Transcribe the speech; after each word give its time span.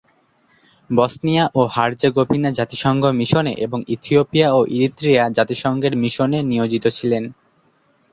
Bosnia 0.89 1.43
ও 1.55 1.61
Herzegovina 1.67 2.49
জাতিসংঘ 2.53 3.03
মিশনে 3.19 3.53
এবং 3.65 3.79
ইথিওপিয়া 3.87 4.47
ও 4.51 4.59
ইরিত্রিয়া 4.75 5.23
জাতিসংঘের 5.37 5.93
মিশনে 6.03 6.39
নিয়োজিত 6.43 6.85
ছিলেন। 6.97 7.23